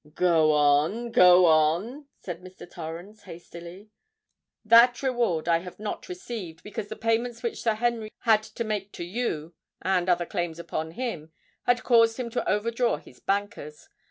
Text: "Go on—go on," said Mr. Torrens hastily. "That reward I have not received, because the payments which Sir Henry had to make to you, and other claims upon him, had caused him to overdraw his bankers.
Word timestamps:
"Go 0.15 0.51
on—go 0.53 1.45
on," 1.45 2.07
said 2.21 2.41
Mr. 2.41 2.67
Torrens 2.67 3.21
hastily. 3.21 3.91
"That 4.65 5.03
reward 5.03 5.47
I 5.47 5.59
have 5.59 5.77
not 5.79 6.09
received, 6.09 6.63
because 6.63 6.87
the 6.87 6.95
payments 6.95 7.43
which 7.43 7.61
Sir 7.61 7.75
Henry 7.75 8.11
had 8.21 8.41
to 8.41 8.63
make 8.63 8.91
to 8.93 9.03
you, 9.03 9.53
and 9.79 10.09
other 10.09 10.25
claims 10.25 10.57
upon 10.57 10.93
him, 10.93 11.31
had 11.67 11.83
caused 11.83 12.17
him 12.17 12.31
to 12.31 12.49
overdraw 12.49 12.97
his 12.97 13.19
bankers. 13.19 13.89